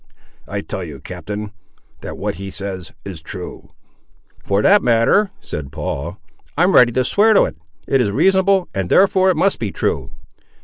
I 0.47 0.61
tell 0.61 0.83
you, 0.83 0.99
captain, 0.99 1.51
that 1.99 2.17
what 2.17 2.37
he 2.41 2.49
says 2.49 2.91
is 3.05 3.21
true." 3.21 3.69
"For 4.43 4.63
that 4.63 4.81
matter," 4.81 5.29
said 5.39 5.71
Paul, 5.71 6.17
"I'm 6.57 6.73
ready 6.73 6.91
to 6.93 7.03
swear 7.03 7.35
to 7.35 7.43
it. 7.43 7.55
It 7.87 8.01
is 8.01 8.09
reasonable, 8.09 8.67
and 8.73 8.89
therefore 8.89 9.29
it 9.29 9.37
must 9.37 9.59
be 9.59 9.71
true." 9.71 10.09